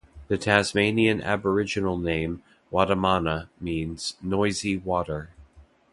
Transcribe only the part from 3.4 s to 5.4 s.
means 'noisy water'.